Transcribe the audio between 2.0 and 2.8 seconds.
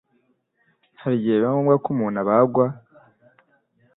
abagwa